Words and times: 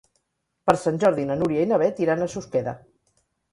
Per 0.69 0.73
Sant 0.83 0.97
Jordi 1.03 1.27
na 1.33 1.37
Núria 1.43 1.67
i 1.67 1.69
na 1.73 1.81
Beth 1.83 2.03
iran 2.07 2.25
a 2.25 2.31
Susqueda. 2.39 2.77